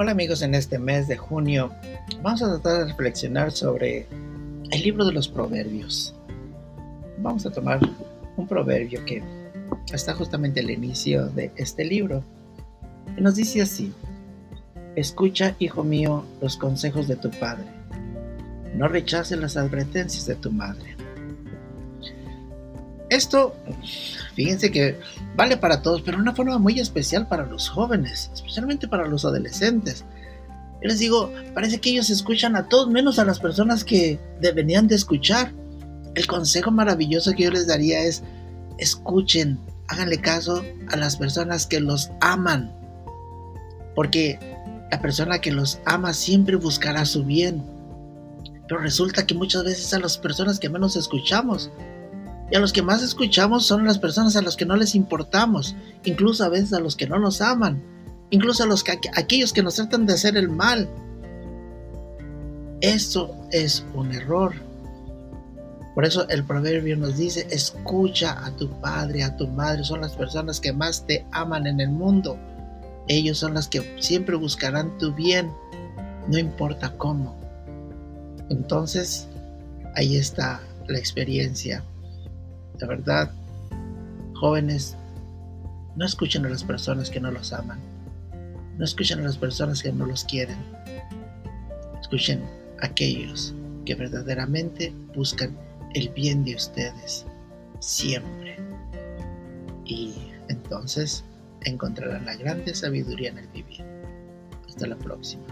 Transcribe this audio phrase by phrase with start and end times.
[0.00, 1.72] Hola amigos, en este mes de junio
[2.22, 4.06] vamos a tratar de reflexionar sobre
[4.70, 6.14] el libro de los proverbios.
[7.18, 7.80] Vamos a tomar
[8.36, 9.24] un proverbio que
[9.92, 12.22] está justamente al inicio de este libro.
[13.16, 13.92] Y nos dice así,
[14.94, 17.66] escucha, hijo mío, los consejos de tu padre.
[18.76, 20.96] No rechaces las advertencias de tu madre.
[23.10, 23.54] Esto,
[24.34, 24.98] fíjense que
[25.34, 29.24] vale para todos, pero de una forma muy especial para los jóvenes, especialmente para los
[29.24, 30.04] adolescentes.
[30.82, 34.86] Yo les digo, parece que ellos escuchan a todos menos a las personas que deberían
[34.86, 35.52] de escuchar.
[36.14, 38.22] El consejo maravilloso que yo les daría es,
[38.76, 42.72] escuchen, háganle caso a las personas que los aman.
[43.94, 44.38] Porque
[44.90, 47.64] la persona que los ama siempre buscará su bien.
[48.68, 51.70] Pero resulta que muchas veces a las personas que menos escuchamos
[52.50, 55.76] y a los que más escuchamos son las personas a las que no les importamos,
[56.04, 57.82] incluso a veces a los que no nos aman,
[58.30, 60.88] incluso a, los que, aquellos que nos tratan de hacer el mal.
[62.80, 64.54] Esto es un error.
[65.94, 70.14] Por eso el proverbio nos dice, escucha a tu padre, a tu madre, son las
[70.14, 72.38] personas que más te aman en el mundo.
[73.08, 75.52] Ellos son las que siempre buscarán tu bien,
[76.28, 77.36] no importa cómo.
[78.48, 79.26] Entonces,
[79.96, 81.82] ahí está la experiencia.
[82.78, 83.32] De verdad,
[84.34, 84.96] jóvenes,
[85.96, 87.80] no escuchen a las personas que no los aman.
[88.78, 90.58] No escuchen a las personas que no los quieren.
[92.00, 92.42] Escuchen
[92.80, 95.56] a aquellos que verdaderamente buscan
[95.94, 97.26] el bien de ustedes
[97.80, 98.56] siempre.
[99.84, 100.14] Y
[100.48, 101.24] entonces
[101.64, 103.84] encontrarán la grande sabiduría en el vivir.
[104.68, 105.44] Hasta la próxima.